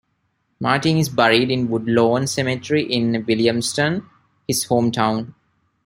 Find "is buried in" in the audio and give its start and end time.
0.97-1.69